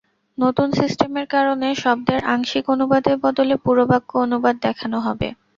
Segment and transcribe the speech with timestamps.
[0.37, 5.27] নতুন সিস্টেমের কারণে শব্দের আংশিক অনুবাদের বদলে পুরো বাক্য অনুবাদ দেখানো হবে।